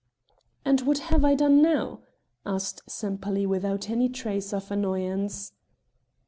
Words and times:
"And 0.65 0.81
what 0.81 0.97
have 1.13 1.23
I 1.23 1.35
done 1.35 1.61
now?" 1.61 1.99
asked 2.43 2.81
Sempaly 2.89 3.45
without 3.45 3.87
any 3.87 4.09
trace 4.09 4.51
of 4.51 4.71
annoyance. 4.71 5.53